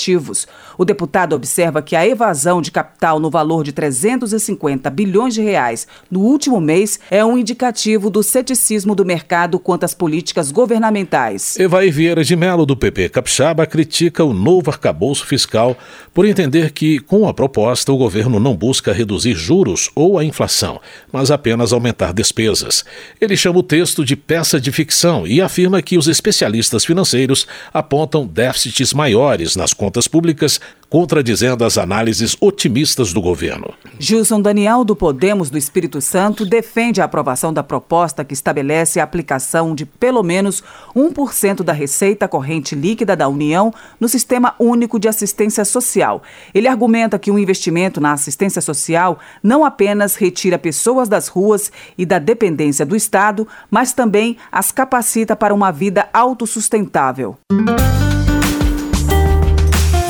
O 0.77 0.85
deputado 0.85 1.33
observa 1.33 1.81
que 1.81 1.95
a 1.95 2.07
evasão 2.07 2.61
de 2.61 2.71
capital 2.71 3.19
no 3.19 3.29
valor 3.29 3.63
de 3.63 3.71
350 3.71 4.89
bilhões 4.89 5.33
de 5.33 5.41
reais 5.41 5.87
no 6.09 6.21
último 6.21 6.59
mês 6.59 6.99
é 7.09 7.23
um 7.23 7.37
indicativo 7.37 8.09
do 8.09 8.23
ceticismo 8.23 8.95
do 8.95 9.05
mercado 9.05 9.59
quanto 9.59 9.83
às 9.83 9.93
políticas 9.93 10.51
governamentais. 10.51 11.59
Evaí 11.59 11.91
Vieira 11.91 12.23
de 12.23 12.35
Melo, 12.35 12.65
do 12.65 12.75
PP 12.75 13.09
Capixaba, 13.09 13.65
critica 13.65 14.23
o 14.23 14.33
novo 14.33 14.69
arcabouço 14.71 15.25
fiscal 15.25 15.77
por 16.13 16.25
entender 16.25 16.71
que, 16.71 16.99
com 16.99 17.27
a 17.27 17.33
proposta, 17.33 17.91
o 17.91 17.97
governo 17.97 18.39
não 18.39 18.55
busca 18.55 18.93
reduzir 18.93 19.33
juros 19.33 19.89
ou 19.95 20.17
a 20.17 20.23
inflação, 20.23 20.79
mas 21.11 21.31
apenas 21.31 21.73
aumentar 21.73 22.13
despesas. 22.13 22.83
Ele 23.19 23.37
chama 23.37 23.59
o 23.59 23.63
texto 23.63 24.03
de 24.03 24.15
peça 24.15 24.59
de 24.59 24.71
ficção 24.71 25.25
e 25.25 25.41
afirma 25.41 25.81
que 25.81 25.97
os 25.97 26.07
especialistas 26.07 26.85
financeiros 26.85 27.47
apontam 27.73 28.25
déficits 28.25 28.93
maiores 28.93 29.55
nas 29.55 29.73
contas 29.81 30.07
públicas 30.07 30.61
contradizendo 30.91 31.65
as 31.65 31.75
análises 31.75 32.37
otimistas 32.39 33.11
do 33.13 33.19
governo. 33.19 33.73
Gilson 33.97 34.39
Daniel, 34.39 34.83
do 34.83 34.95
Podemos 34.95 35.49
do 35.49 35.57
Espírito 35.57 35.99
Santo, 35.99 36.45
defende 36.45 37.01
a 37.01 37.05
aprovação 37.05 37.51
da 37.51 37.63
proposta 37.63 38.23
que 38.23 38.33
estabelece 38.33 38.99
a 38.99 39.03
aplicação 39.03 39.73
de 39.73 39.87
pelo 39.87 40.21
menos 40.21 40.61
1% 40.95 41.63
da 41.63 41.73
receita 41.73 42.27
corrente 42.27 42.75
líquida 42.75 43.15
da 43.15 43.27
União 43.27 43.73
no 43.99 44.07
Sistema 44.07 44.53
Único 44.59 44.99
de 44.99 45.07
Assistência 45.07 45.65
Social. 45.65 46.21
Ele 46.53 46.67
argumenta 46.67 47.17
que 47.17 47.31
um 47.31 47.39
investimento 47.39 47.99
na 47.99 48.11
assistência 48.11 48.61
social 48.61 49.17
não 49.41 49.65
apenas 49.65 50.15
retira 50.15 50.59
pessoas 50.59 51.09
das 51.09 51.27
ruas 51.27 51.71
e 51.97 52.05
da 52.05 52.19
dependência 52.19 52.85
do 52.85 52.95
Estado, 52.95 53.47
mas 53.71 53.93
também 53.93 54.37
as 54.51 54.71
capacita 54.71 55.35
para 55.35 55.55
uma 55.55 55.71
vida 55.71 56.07
autossustentável. 56.13 57.37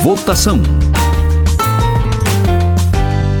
Votação. 0.02 0.60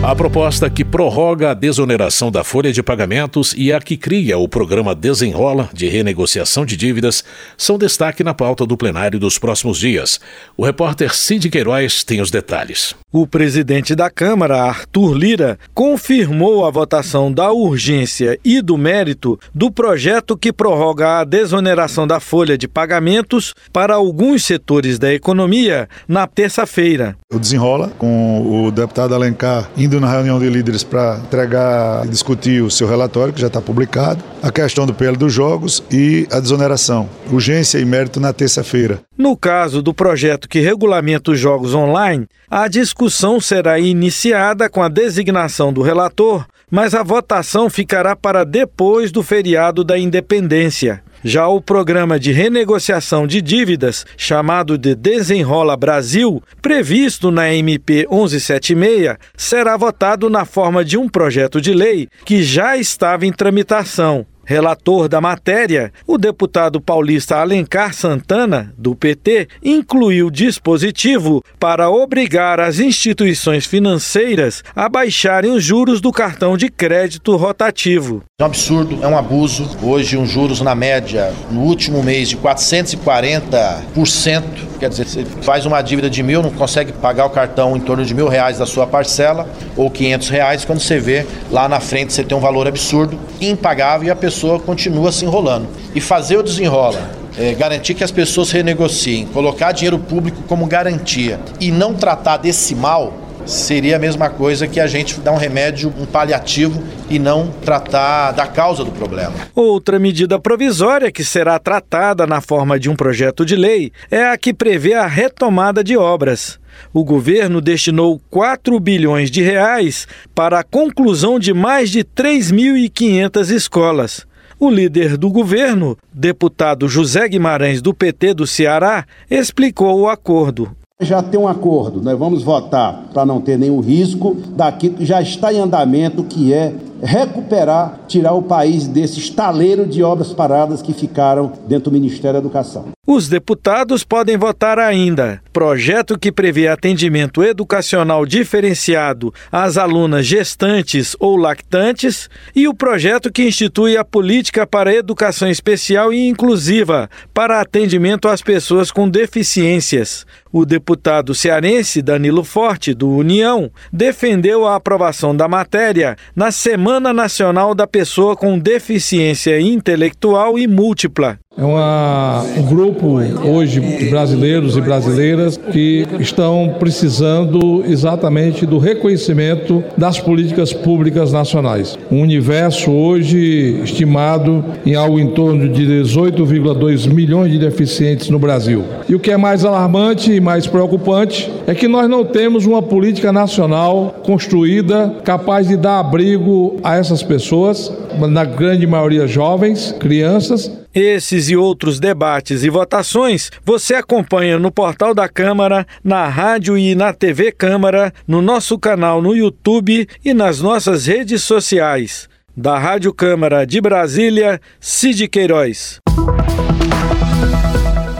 A 0.04 0.16
proposta 0.16 0.68
que 0.68 0.84
prorroga 0.84 1.52
a 1.52 1.54
desoneração 1.54 2.28
da 2.28 2.42
folha 2.42 2.72
de 2.72 2.82
pagamentos 2.82 3.54
e 3.56 3.72
a 3.72 3.80
que 3.80 3.96
cria 3.96 4.36
o 4.36 4.48
programa 4.48 4.96
Desenrola 4.96 5.70
de 5.72 5.88
renegociação 5.88 6.66
de 6.66 6.76
dívidas 6.76 7.22
são 7.56 7.78
destaque 7.78 8.24
na 8.24 8.34
pauta 8.34 8.66
do 8.66 8.76
plenário 8.76 9.20
dos 9.20 9.38
próximos 9.38 9.78
dias. 9.78 10.18
O 10.56 10.64
repórter 10.64 11.14
Cid 11.14 11.48
Queiroz 11.48 12.02
tem 12.02 12.20
os 12.20 12.32
detalhes. 12.32 12.96
O 13.12 13.28
presidente 13.28 13.94
da 13.94 14.10
Câmara, 14.10 14.62
Arthur 14.62 15.14
Lira, 15.14 15.58
confirmou 15.72 16.66
a 16.66 16.70
votação 16.70 17.30
da 17.30 17.52
urgência 17.52 18.36
e 18.44 18.60
do 18.60 18.76
mérito 18.76 19.38
do 19.54 19.70
projeto 19.70 20.36
que 20.36 20.52
prorroga 20.52 21.20
a 21.20 21.24
desoneração 21.24 22.08
da 22.08 22.18
folha 22.18 22.58
de 22.58 22.66
pagamentos 22.66 23.54
para 23.72 23.94
alguns 23.94 24.44
setores 24.44 24.98
da 24.98 25.12
economia 25.14 25.88
na 26.08 26.26
terça-feira. 26.26 27.16
O 27.32 27.38
desenrola 27.38 27.92
com 27.98 28.66
o 28.66 28.70
deputado 28.72 29.14
Alencar 29.14 29.70
indo 29.76 29.91
na 30.00 30.10
reunião 30.10 30.38
de 30.38 30.48
líderes 30.48 30.82
para 30.84 31.20
entregar 31.24 32.04
e 32.04 32.08
discutir 32.08 32.62
o 32.62 32.70
seu 32.70 32.86
relatório, 32.86 33.32
que 33.32 33.40
já 33.40 33.46
está 33.46 33.60
publicado, 33.60 34.22
a 34.42 34.50
questão 34.50 34.86
do 34.86 34.94
PL 34.94 35.16
dos 35.16 35.32
jogos 35.32 35.82
e 35.90 36.26
a 36.30 36.40
desoneração. 36.40 37.08
Urgência 37.30 37.78
e 37.78 37.84
mérito 37.84 38.20
na 38.20 38.32
terça-feira. 38.32 39.00
No 39.16 39.36
caso 39.36 39.82
do 39.82 39.94
projeto 39.94 40.48
que 40.48 40.60
regulamenta 40.60 41.30
os 41.30 41.38
jogos 41.38 41.74
online, 41.74 42.26
a 42.50 42.68
discussão 42.68 43.40
será 43.40 43.78
iniciada 43.78 44.68
com 44.68 44.82
a 44.82 44.88
designação 44.88 45.72
do 45.72 45.82
relator, 45.82 46.44
mas 46.70 46.94
a 46.94 47.02
votação 47.02 47.68
ficará 47.68 48.16
para 48.16 48.44
depois 48.44 49.12
do 49.12 49.22
feriado 49.22 49.84
da 49.84 49.98
independência. 49.98 51.02
Já 51.24 51.46
o 51.46 51.60
programa 51.60 52.18
de 52.18 52.32
renegociação 52.32 53.26
de 53.26 53.40
dívidas, 53.40 54.04
chamado 54.16 54.76
de 54.76 54.94
Desenrola 54.94 55.76
Brasil, 55.76 56.42
previsto 56.60 57.30
na 57.30 57.52
MP 57.54 58.06
1176, 58.10 59.16
será 59.36 59.76
votado 59.76 60.28
na 60.28 60.44
forma 60.44 60.84
de 60.84 60.98
um 60.98 61.08
projeto 61.08 61.60
de 61.60 61.72
lei 61.72 62.08
que 62.24 62.42
já 62.42 62.76
estava 62.76 63.24
em 63.24 63.32
tramitação. 63.32 64.26
Relator 64.44 65.08
da 65.08 65.20
matéria, 65.20 65.92
o 66.06 66.16
deputado 66.18 66.80
paulista 66.80 67.36
Alencar 67.36 67.94
Santana, 67.94 68.74
do 68.76 68.96
PT, 68.96 69.46
incluiu 69.62 70.30
dispositivo 70.30 71.44
para 71.60 71.88
obrigar 71.88 72.58
as 72.58 72.80
instituições 72.80 73.64
financeiras 73.64 74.64
a 74.74 74.88
baixarem 74.88 75.52
os 75.52 75.62
juros 75.62 76.00
do 76.00 76.10
cartão 76.10 76.56
de 76.56 76.68
crédito 76.68 77.36
rotativo. 77.36 78.24
É 78.40 78.42
um 78.42 78.46
absurdo, 78.46 78.98
é 79.00 79.06
um 79.06 79.16
abuso. 79.16 79.70
Hoje, 79.80 80.16
um 80.16 80.26
juros 80.26 80.60
na 80.60 80.74
média, 80.74 81.32
no 81.48 81.60
último 81.60 82.02
mês, 82.02 82.28
de 82.28 82.36
440%. 82.36 84.42
Quer 84.80 84.88
dizer, 84.88 85.06
você 85.06 85.24
faz 85.42 85.64
uma 85.64 85.80
dívida 85.80 86.10
de 86.10 86.24
mil, 86.24 86.42
não 86.42 86.50
consegue 86.50 86.92
pagar 86.92 87.26
o 87.26 87.30
cartão 87.30 87.76
em 87.76 87.80
torno 87.80 88.04
de 88.04 88.12
mil 88.12 88.26
reais 88.26 88.58
da 88.58 88.66
sua 88.66 88.84
parcela, 88.84 89.48
ou 89.76 89.88
500 89.88 90.28
reais, 90.28 90.64
quando 90.64 90.80
você 90.80 90.98
vê 90.98 91.24
lá 91.52 91.68
na 91.68 91.78
frente 91.78 92.12
você 92.12 92.24
tem 92.24 92.36
um 92.36 92.40
valor 92.40 92.66
absurdo, 92.66 93.16
impagável, 93.40 94.08
e 94.08 94.10
a 94.10 94.16
pessoa 94.16 94.31
continua 94.60 95.12
se 95.12 95.24
enrolando. 95.24 95.68
E 95.94 96.00
fazer 96.00 96.36
o 96.36 96.42
desenrola 96.42 97.10
é, 97.36 97.54
garantir 97.54 97.94
que 97.94 98.04
as 98.04 98.10
pessoas 98.10 98.50
renegociem, 98.50 99.26
colocar 99.26 99.72
dinheiro 99.72 99.98
público 99.98 100.42
como 100.46 100.66
garantia 100.66 101.40
e 101.60 101.70
não 101.70 101.94
tratar 101.94 102.36
desse 102.36 102.74
mal 102.74 103.14
seria 103.46 103.96
a 103.96 103.98
mesma 103.98 104.28
coisa 104.28 104.66
que 104.66 104.80
a 104.80 104.86
gente 104.86 105.20
dar 105.20 105.32
um 105.32 105.36
remédio, 105.36 105.92
um 105.98 106.06
paliativo 106.06 106.82
e 107.08 107.18
não 107.18 107.48
tratar 107.48 108.32
da 108.32 108.46
causa 108.46 108.84
do 108.84 108.90
problema. 108.90 109.34
Outra 109.54 109.98
medida 109.98 110.38
provisória 110.38 111.12
que 111.12 111.24
será 111.24 111.58
tratada 111.58 112.26
na 112.26 112.40
forma 112.40 112.78
de 112.78 112.88
um 112.88 112.96
projeto 112.96 113.44
de 113.44 113.56
lei 113.56 113.92
é 114.10 114.24
a 114.24 114.38
que 114.38 114.54
prevê 114.54 114.94
a 114.94 115.06
retomada 115.06 115.82
de 115.82 115.96
obras. 115.96 116.58
O 116.92 117.04
governo 117.04 117.60
destinou 117.60 118.20
4 118.30 118.78
bilhões 118.80 119.30
de 119.30 119.42
reais 119.42 120.06
para 120.34 120.60
a 120.60 120.64
conclusão 120.64 121.38
de 121.38 121.52
mais 121.52 121.90
de 121.90 122.04
3.500 122.04 123.50
escolas. 123.50 124.26
O 124.58 124.70
líder 124.70 125.16
do 125.16 125.28
governo, 125.28 125.98
deputado 126.12 126.88
José 126.88 127.28
Guimarães 127.28 127.82
do 127.82 127.92
PT 127.92 128.34
do 128.34 128.46
Ceará, 128.46 129.04
explicou 129.28 130.00
o 130.00 130.08
acordo. 130.08 130.70
Já 131.02 131.22
tem 131.22 131.38
um 131.38 131.48
acordo, 131.48 132.00
nós 132.02 132.18
vamos 132.18 132.42
votar 132.42 133.04
para 133.12 133.26
não 133.26 133.40
ter 133.40 133.58
nenhum 133.58 133.80
risco 133.80 134.36
daquilo 134.56 134.94
que 134.94 135.04
já 135.04 135.20
está 135.20 135.52
em 135.52 135.58
andamento, 135.58 136.22
que 136.22 136.52
é 136.52 136.72
recuperar, 137.02 138.00
tirar 138.06 138.32
o 138.32 138.42
país 138.42 138.86
desse 138.86 139.18
estaleiro 139.18 139.86
de 139.86 140.02
obras 140.02 140.32
paradas 140.32 140.80
que 140.80 140.94
ficaram 140.94 141.52
dentro 141.66 141.90
do 141.90 141.94
Ministério 141.94 142.34
da 142.34 142.38
Educação. 142.38 142.86
Os 143.04 143.28
deputados 143.28 144.04
podem 144.04 144.36
votar 144.36 144.78
ainda 144.78 145.42
projeto 145.52 146.18
que 146.18 146.32
prevê 146.32 146.66
atendimento 146.66 147.42
educacional 147.42 148.24
diferenciado 148.24 149.34
às 149.50 149.76
alunas 149.76 150.24
gestantes 150.24 151.14
ou 151.20 151.36
lactantes 151.36 152.30
e 152.54 152.66
o 152.66 152.74
projeto 152.74 153.30
que 153.30 153.42
institui 153.42 153.96
a 153.96 154.04
política 154.04 154.66
para 154.66 154.94
educação 154.94 155.48
especial 155.48 156.12
e 156.12 156.26
inclusiva 156.26 157.10
para 157.34 157.60
atendimento 157.60 158.28
às 158.28 158.40
pessoas 158.40 158.90
com 158.90 159.08
deficiências. 159.08 160.24
O 160.50 160.64
deputado 160.64 161.34
cearense 161.34 162.02
Danilo 162.02 162.44
Forte, 162.44 162.92
do 162.92 163.10
União, 163.10 163.70
defendeu 163.92 164.66
a 164.66 164.76
aprovação 164.76 165.34
da 165.34 165.48
matéria 165.48 166.16
na 166.36 166.50
Semana 166.92 167.14
Nacional 167.14 167.74
da 167.74 167.86
Pessoa 167.86 168.36
com 168.36 168.58
Deficiência 168.58 169.58
Intelectual 169.58 170.58
e 170.58 170.66
Múltipla. 170.68 171.38
É 171.56 171.62
uma, 171.62 172.42
um 172.56 172.62
grupo 172.62 173.18
hoje 173.46 173.78
de 173.78 174.06
brasileiros 174.06 174.74
e 174.74 174.80
brasileiras 174.80 175.58
que 175.58 176.06
estão 176.18 176.76
precisando 176.78 177.84
exatamente 177.86 178.64
do 178.64 178.78
reconhecimento 178.78 179.84
das 179.94 180.18
políticas 180.18 180.72
públicas 180.72 181.30
nacionais. 181.30 181.98
Um 182.10 182.22
universo 182.22 182.90
hoje 182.90 183.82
estimado 183.84 184.64
em 184.86 184.94
algo 184.94 185.20
em 185.20 185.28
torno 185.28 185.68
de 185.68 185.86
18,2 185.86 187.12
milhões 187.12 187.52
de 187.52 187.58
deficientes 187.58 188.30
no 188.30 188.38
Brasil. 188.38 188.82
E 189.06 189.14
o 189.14 189.20
que 189.20 189.30
é 189.30 189.36
mais 189.36 189.62
alarmante 189.62 190.32
e 190.32 190.40
mais 190.40 190.66
preocupante 190.66 191.52
é 191.66 191.74
que 191.74 191.86
nós 191.86 192.08
não 192.08 192.24
temos 192.24 192.64
uma 192.64 192.80
política 192.80 193.30
nacional 193.30 194.14
construída 194.24 195.16
capaz 195.22 195.68
de 195.68 195.76
dar 195.76 196.00
abrigo 196.00 196.76
a 196.82 196.96
essas 196.96 197.22
pessoas, 197.22 197.92
na 198.18 198.44
grande 198.44 198.86
maioria 198.86 199.26
jovens, 199.26 199.94
crianças, 199.98 200.81
esses 200.94 201.48
e 201.48 201.56
outros 201.56 201.98
debates 201.98 202.62
e 202.62 202.70
votações 202.70 203.50
você 203.64 203.94
acompanha 203.94 204.58
no 204.58 204.70
portal 204.70 205.14
da 205.14 205.28
Câmara, 205.28 205.86
na 206.02 206.28
rádio 206.28 206.76
e 206.76 206.94
na 206.94 207.12
TV 207.12 207.52
Câmara, 207.52 208.12
no 208.26 208.42
nosso 208.42 208.78
canal 208.78 209.22
no 209.22 209.34
YouTube 209.34 210.08
e 210.24 210.34
nas 210.34 210.60
nossas 210.60 211.06
redes 211.06 211.42
sociais. 211.42 212.28
Da 212.54 212.78
Rádio 212.78 213.14
Câmara 213.14 213.64
de 213.66 213.80
Brasília, 213.80 214.60
Cid 214.78 215.26
Queiroz. 215.28 216.00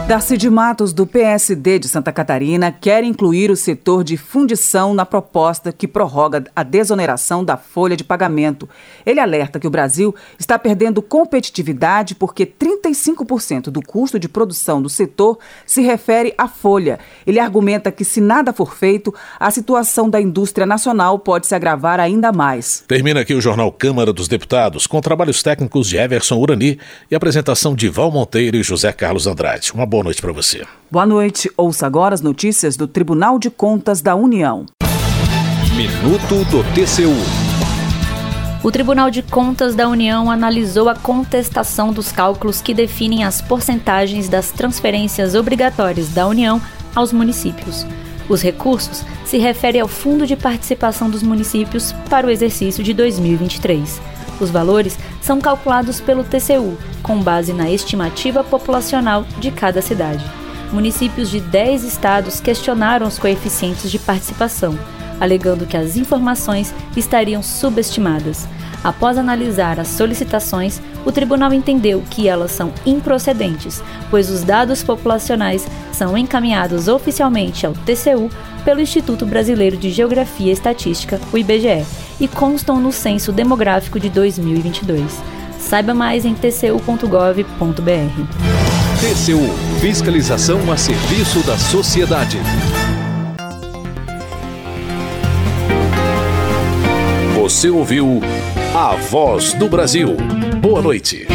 Darcy 0.05 0.35
de 0.35 0.49
Matos, 0.49 0.91
do 0.91 1.07
PSD 1.07 1.79
de 1.79 1.87
Santa 1.87 2.11
Catarina, 2.11 2.73
quer 2.73 3.05
incluir 3.05 3.49
o 3.49 3.55
setor 3.55 4.03
de 4.03 4.17
fundição 4.17 4.93
na 4.93 5.05
proposta 5.05 5.71
que 5.71 5.87
prorroga 5.87 6.43
a 6.53 6.61
desoneração 6.61 7.43
da 7.43 7.55
folha 7.55 7.95
de 7.95 8.03
pagamento. 8.03 8.67
Ele 9.05 9.21
alerta 9.21 9.61
que 9.61 9.65
o 9.65 9.69
Brasil 9.69 10.13
está 10.37 10.59
perdendo 10.59 11.01
competitividade 11.01 12.15
porque 12.15 12.45
35% 12.45 13.69
do 13.69 13.81
custo 13.81 14.19
de 14.19 14.27
produção 14.27 14.81
do 14.81 14.89
setor 14.89 15.39
se 15.65 15.81
refere 15.81 16.33
à 16.37 16.49
folha. 16.49 16.99
Ele 17.25 17.39
argumenta 17.39 17.89
que, 17.89 18.03
se 18.03 18.19
nada 18.19 18.51
for 18.51 18.75
feito, 18.75 19.15
a 19.39 19.49
situação 19.51 20.09
da 20.09 20.19
indústria 20.19 20.65
nacional 20.67 21.17
pode 21.17 21.47
se 21.47 21.55
agravar 21.55 22.01
ainda 22.01 22.33
mais. 22.33 22.83
Termina 22.89 23.21
aqui 23.21 23.33
o 23.33 23.41
Jornal 23.41 23.71
Câmara 23.71 24.11
dos 24.11 24.27
Deputados, 24.27 24.85
com 24.85 24.99
trabalhos 24.99 25.41
técnicos 25.41 25.87
de 25.87 25.95
Everson 25.95 26.35
Urani 26.35 26.77
e 27.09 27.15
apresentação 27.15 27.73
de 27.73 27.87
Val 27.87 28.11
Monteiro 28.11 28.57
e 28.57 28.63
José 28.63 28.91
Carlos 28.91 29.27
Andrade. 29.27 29.71
Uma 29.73 29.92
boa 29.93 30.05
noite 30.05 30.23
para 30.23 30.31
você. 30.31 30.65
Boa 30.89 31.05
noite. 31.05 31.51
Ouça 31.55 31.85
agora 31.85 32.15
as 32.15 32.21
notícias 32.21 32.75
do 32.75 32.87
Tribunal 32.87 33.37
de 33.37 33.51
Contas 33.51 34.01
da 34.01 34.15
União. 34.15 34.65
Minuto 35.75 36.43
do 36.49 36.63
TCU. 36.73 37.13
O 38.63 38.71
Tribunal 38.71 39.11
de 39.11 39.21
Contas 39.21 39.75
da 39.75 39.87
União 39.87 40.31
analisou 40.31 40.89
a 40.89 40.95
contestação 40.95 41.93
dos 41.93 42.11
cálculos 42.11 42.59
que 42.59 42.73
definem 42.73 43.23
as 43.23 43.39
porcentagens 43.39 44.27
das 44.27 44.49
transferências 44.49 45.35
obrigatórias 45.35 46.09
da 46.09 46.25
União 46.25 46.59
aos 46.95 47.13
municípios. 47.13 47.85
Os 48.27 48.41
recursos 48.41 49.05
se 49.23 49.37
referem 49.37 49.79
ao 49.79 49.87
Fundo 49.87 50.25
de 50.25 50.35
Participação 50.35 51.07
dos 51.07 51.21
Municípios 51.21 51.91
para 52.09 52.25
o 52.25 52.31
exercício 52.31 52.83
de 52.83 52.95
2023. 52.95 54.01
Os 54.39 54.49
valores 54.49 54.97
são 55.21 55.39
calculados 55.39 55.99
pelo 56.01 56.23
TCU, 56.23 56.77
com 57.01 57.21
base 57.21 57.53
na 57.53 57.69
estimativa 57.69 58.43
populacional 58.43 59.25
de 59.39 59.51
cada 59.51 59.81
cidade. 59.81 60.23
Municípios 60.71 61.29
de 61.29 61.39
10 61.39 61.83
estados 61.83 62.39
questionaram 62.39 63.07
os 63.07 63.19
coeficientes 63.19 63.91
de 63.91 63.99
participação, 63.99 64.77
alegando 65.19 65.67
que 65.67 65.77
as 65.77 65.95
informações 65.95 66.73
estariam 66.97 67.43
subestimadas. 67.43 68.47
Após 68.83 69.17
analisar 69.17 69.79
as 69.79 69.87
solicitações, 69.87 70.81
o 71.05 71.11
tribunal 71.11 71.53
entendeu 71.53 72.03
que 72.09 72.27
elas 72.27 72.51
são 72.51 72.73
improcedentes, 72.85 73.81
pois 74.09 74.29
os 74.29 74.43
dados 74.43 74.83
populacionais 74.83 75.65
são 75.91 76.17
encaminhados 76.17 76.87
oficialmente 76.87 77.65
ao 77.65 77.73
TCU 77.73 78.29
pelo 78.65 78.81
Instituto 78.81 79.25
Brasileiro 79.25 79.77
de 79.77 79.89
Geografia 79.89 80.47
e 80.47 80.51
Estatística, 80.51 81.19
o 81.31 81.37
IBGE, 81.37 81.85
e 82.19 82.27
constam 82.27 82.79
no 82.79 82.91
Censo 82.91 83.31
Demográfico 83.31 83.99
de 83.99 84.09
2022. 84.09 85.21
Saiba 85.59 85.93
mais 85.93 86.25
em 86.25 86.33
tcu.gov.br. 86.33 86.83
TCU 88.99 89.79
Fiscalização 89.79 90.71
a 90.71 90.77
serviço 90.77 91.39
da 91.45 91.57
sociedade. 91.57 92.37
Você 97.35 97.69
ouviu 97.69 98.21
a 98.73 98.95
voz 98.95 99.53
do 99.53 99.67
Brasil. 99.67 100.15
Boa 100.61 100.81
noite. 100.81 101.27